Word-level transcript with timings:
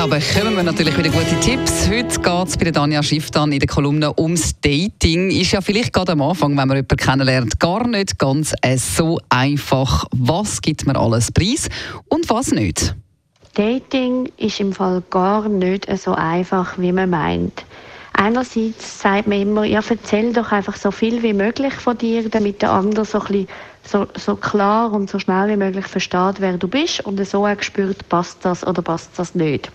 Aber 0.00 0.18
kommen 0.18 0.56
wir 0.56 0.62
natürlich 0.62 0.96
wieder 0.96 1.10
gute 1.10 1.38
Tipps. 1.40 1.86
Heute 1.86 2.18
geht 2.18 2.48
es 2.48 2.56
bei 2.56 2.64
der 2.64 2.72
Danja 2.72 3.02
Schifftan 3.02 3.52
in 3.52 3.58
der 3.58 3.68
Kolumne 3.68 4.18
ums 4.18 4.58
Dating. 4.58 5.30
Ist 5.30 5.52
ja 5.52 5.60
vielleicht 5.60 5.92
gerade 5.92 6.12
am 6.12 6.22
Anfang, 6.22 6.56
wenn 6.56 6.68
man 6.68 6.78
jemanden 6.78 6.96
kennenlernt, 6.96 7.60
gar 7.60 7.86
nicht 7.86 8.18
ganz 8.18 8.54
äh, 8.62 8.78
so 8.78 9.20
einfach. 9.28 10.06
Was 10.12 10.62
gibt 10.62 10.86
man 10.86 10.96
alles 10.96 11.30
preis 11.30 11.68
und 12.08 12.30
was 12.30 12.50
nicht? 12.50 12.94
Dating 13.52 14.32
ist 14.38 14.58
im 14.58 14.72
Fall 14.72 15.02
gar 15.10 15.46
nicht 15.50 15.86
so 15.98 16.14
einfach, 16.14 16.78
wie 16.78 16.92
man 16.92 17.10
meint. 17.10 17.66
Einerseits 18.14 19.02
sagt 19.02 19.26
man 19.26 19.42
immer, 19.42 19.64
ja, 19.64 19.82
erzähl 19.86 20.32
doch 20.32 20.50
einfach 20.50 20.76
so 20.76 20.90
viel 20.90 21.22
wie 21.22 21.34
möglich 21.34 21.74
von 21.74 21.98
dir, 21.98 22.26
damit 22.26 22.62
der 22.62 22.72
andere 22.72 23.04
so, 23.04 23.20
ein 23.20 23.46
so, 23.82 24.06
so 24.16 24.34
klar 24.36 24.94
und 24.94 25.10
so 25.10 25.18
schnell 25.18 25.48
wie 25.50 25.56
möglich 25.56 25.86
versteht, 25.86 26.40
wer 26.40 26.56
du 26.56 26.68
bist 26.68 27.04
und 27.04 27.22
so 27.26 27.46
auch 27.46 27.60
spürt, 27.62 28.08
passt 28.08 28.38
das 28.46 28.66
oder 28.66 28.80
passt 28.80 29.10
das 29.18 29.34
nicht. 29.34 29.70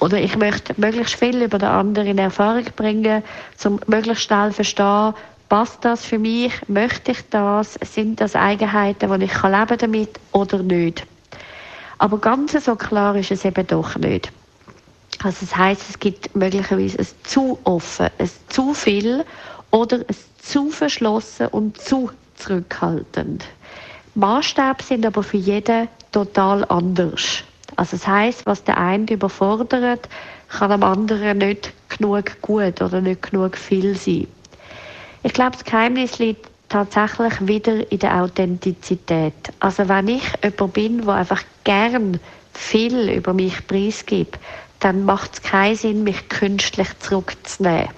Oder 0.00 0.18
ich 0.18 0.36
möchte 0.36 0.74
möglichst 0.76 1.14
viel 1.14 1.42
über 1.42 1.58
den 1.58 1.68
anderen 1.68 2.08
in 2.08 2.18
Erfahrung 2.18 2.64
bringen, 2.76 3.22
um 3.64 3.80
möglichst 3.86 4.24
schnell 4.24 4.50
zu 4.50 4.56
verstehen, 4.56 5.14
passt 5.48 5.84
das 5.84 6.04
für 6.04 6.18
mich, 6.18 6.52
möchte 6.68 7.12
ich 7.12 7.28
das, 7.30 7.74
sind 7.84 8.20
das 8.20 8.34
Eigenheiten, 8.34 9.20
die 9.20 9.26
ich 9.26 9.42
leben 9.42 9.78
damit 9.78 10.20
oder 10.32 10.58
nicht. 10.62 11.06
Aber 11.98 12.18
ganz 12.18 12.52
so 12.64 12.74
klar 12.74 13.14
ist 13.16 13.30
es 13.30 13.44
eben 13.44 13.66
doch 13.66 13.96
nicht. 13.96 14.32
Also 15.22 15.46
das 15.46 15.56
heißt, 15.56 15.90
es 15.90 15.98
gibt 15.98 16.34
möglicherweise 16.34 16.98
ein 16.98 17.06
zu 17.22 17.58
offen, 17.64 18.08
ein 18.18 18.30
zu 18.48 18.74
viel 18.74 19.24
oder 19.70 19.98
ein 19.98 20.16
zu 20.40 20.70
verschlossen 20.70 21.48
und 21.48 21.80
zu 21.80 22.10
zurückhaltend. 22.36 23.44
Maßstäbe 24.14 24.82
sind 24.82 25.06
aber 25.06 25.22
für 25.22 25.36
jeden 25.36 25.88
total 26.10 26.64
anders. 26.68 27.44
Also 27.82 27.96
das 27.96 28.06
heißt, 28.06 28.46
was 28.46 28.62
der 28.62 28.78
eine 28.78 29.10
überfordert, 29.10 30.08
kann 30.48 30.70
am 30.70 30.84
anderen 30.84 31.38
nicht 31.38 31.72
genug 31.88 32.40
gut 32.40 32.80
oder 32.80 33.00
nicht 33.00 33.22
genug 33.22 33.56
viel 33.56 33.96
sein. 33.96 34.28
Ich 35.24 35.32
glaube, 35.32 35.56
das 35.56 35.64
Geheimnis 35.64 36.20
liegt 36.20 36.48
tatsächlich 36.68 37.44
wieder 37.44 37.90
in 37.90 37.98
der 37.98 38.22
Authentizität. 38.22 39.34
Also 39.58 39.88
wenn 39.88 40.06
ich 40.06 40.22
jemand 40.44 40.72
bin, 40.74 41.04
der 41.04 41.14
einfach 41.14 41.42
gern 41.64 42.20
viel 42.54 43.08
über 43.08 43.32
mich 43.32 43.66
preisgibt, 43.66 44.38
dann 44.78 45.04
macht 45.04 45.32
es 45.34 45.42
keinen 45.42 45.74
Sinn, 45.74 46.04
mich 46.04 46.28
künstlich 46.28 46.96
zurückzunehmen. 47.00 47.88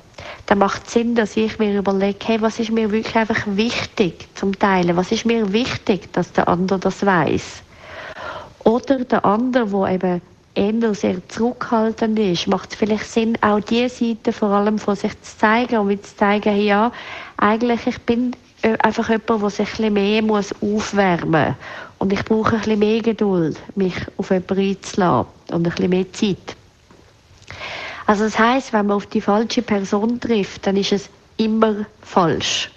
Dann 0.47 0.61
macht 0.61 0.87
es 0.87 0.95
Sinn, 0.95 1.15
dass 1.15 1.37
ich 1.37 1.59
mir 1.59 1.79
überlege, 1.79 2.21
hey, 2.25 2.41
was 2.41 2.59
ist 2.59 2.73
mir 2.73 2.91
wirklich 2.91 3.17
einfach 3.17 3.43
wichtig 3.49 4.29
zum 4.35 4.59
Teilen? 4.59 4.97
Was 4.97 5.13
ist 5.13 5.27
mir 5.27 5.53
wichtig, 5.53 6.11
dass 6.15 6.33
der 6.33 6.49
andere 6.49 6.79
das 6.79 7.05
weiß? 7.05 7.65
Oder 8.65 9.05
der 9.05 9.25
andere, 9.25 9.67
der 9.67 9.93
eben 9.93 10.23
eher 10.55 10.95
sehr 10.95 11.29
zurückhaltend 11.29 12.19
ist, 12.19 12.47
macht 12.47 12.73
es 12.73 12.79
vielleicht 12.79 13.11
Sinn, 13.11 13.37
auch 13.43 13.61
diese 13.61 13.89
Seite 13.89 14.33
vor 14.33 14.51
allem 14.51 14.79
von 14.79 14.97
sich 14.97 15.13
zu 15.23 15.39
zeigen 15.39 15.79
und 15.79 16.07
zu 16.07 16.17
zeigen, 16.17 16.61
ja, 16.61 16.93
eigentlich 17.37 17.87
ich 17.87 17.99
bin 18.03 18.35
äh, 18.63 18.79
einfach 18.79 19.11
jemand, 19.11 19.43
der 19.43 19.51
sich 19.51 19.81
ein 19.81 19.93
bisschen 19.95 20.31
mehr 20.31 20.45
aufwärmen 20.63 21.31
muss. 21.31 21.57
Und 21.99 22.13
ich 22.13 22.25
brauche 22.25 22.55
ein 22.55 22.59
bisschen 22.61 22.79
mehr 22.79 23.03
Geduld, 23.03 23.61
mich 23.75 23.95
auf 24.17 24.31
jemanden 24.31 24.59
einzulassen 24.59 25.27
und 25.51 25.67
ein 25.67 25.71
bisschen 25.71 25.91
mehr 25.91 26.13
Zeit. 26.13 26.57
Also 28.07 28.25
das 28.25 28.39
heißt, 28.39 28.73
wenn 28.73 28.87
man 28.87 28.97
auf 28.97 29.07
die 29.07 29.21
falsche 29.21 29.63
Person 29.63 30.21
trifft, 30.21 30.67
dann 30.67 30.77
ist 30.77 30.93
es 30.93 31.09
immer 31.37 31.87
falsch. 32.03 32.71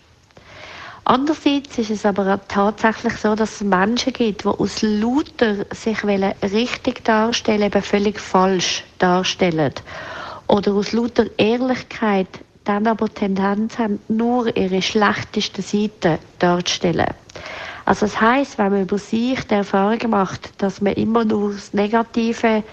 Andererseits 1.09 1.78
ist 1.78 1.90
es 1.90 2.06
aber 2.06 2.38
tatsächlich 2.50 3.13
so, 3.13 3.34
dass 3.34 3.56
es 3.56 3.62
Menschen 3.62 4.12
gibt, 4.12 4.44
die 4.44 4.47
aus 4.50 4.81
lauter 4.81 5.66
sich 5.73 6.03
richtig 6.03 7.06
darstellen, 7.06 7.62
eben 7.62 7.81
völlig 7.81 8.19
falsch 8.19 8.84
darstellen. 9.00 9.72
Oder 10.47 10.73
aus 10.73 10.91
lauter 10.91 11.28
Ehrlichkeit 11.38 12.28
dann 12.66 12.88
aber 12.88 13.07
Tendenz 13.07 13.78
haben, 13.78 14.01
nur 14.09 14.53
ihre 14.57 14.81
schlechteste 14.81 15.62
Seite 15.62 16.19
darzustellen. 16.40 17.13
Also 17.85 18.07
das 18.07 18.19
heißt, 18.19 18.57
wenn 18.57 18.74
man 18.74 18.81
über 18.81 18.97
sich 18.97 19.41
die 19.47 19.53
Erfahrung 19.53 20.09
macht, 20.09 20.62
dass 20.62 20.81
man 20.81 20.91
immer 20.91 21.24
nur 21.24 21.53
das 21.53 21.74
Negative 21.74 22.63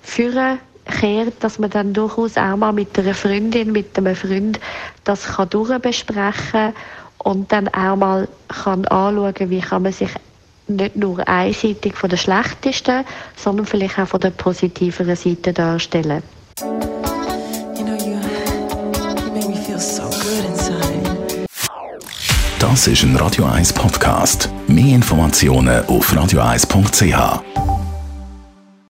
führen 0.00 0.60
kehrt, 0.84 1.42
dass 1.42 1.58
man 1.58 1.70
dann 1.70 1.92
durchaus 1.92 2.36
auch 2.36 2.56
mal 2.56 2.72
mit 2.72 2.96
einer 2.96 3.14
Freundin, 3.14 3.72
mit 3.72 3.98
einem 3.98 4.14
Freund 4.14 4.60
das 5.02 5.24
kann 5.24 5.48
durchbesprechen 5.50 6.72
und 7.24 7.52
dann 7.52 7.68
auch 7.68 7.96
mal 7.96 8.28
kann 8.48 8.84
anschauen, 8.86 9.50
wie 9.50 9.60
kann 9.60 9.82
man 9.82 9.92
sich 9.92 10.10
nicht 10.68 10.96
nur 10.96 11.26
einseitig 11.28 11.96
von 11.96 12.10
der 12.10 12.16
schlechtesten, 12.16 13.04
sondern 13.36 13.66
vielleicht 13.66 13.98
auch 13.98 14.08
von 14.08 14.20
der 14.20 14.30
positiveren 14.30 15.16
Seite 15.16 15.52
darstellen. 15.52 16.22
Das 22.58 22.86
ist 22.86 23.02
ein 23.02 23.16
Radio 23.16 23.46
1 23.46 23.72
Podcast. 23.72 24.48
Mehr 24.68 24.94
Informationen 24.94 25.84
auf 25.86 26.12
radio1.ch. 26.12 27.69